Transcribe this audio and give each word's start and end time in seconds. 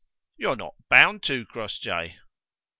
"You 0.37 0.49
are 0.49 0.55
not 0.55 0.73
bound 0.89 1.21
to, 1.25 1.45
Crossjay." 1.45 2.17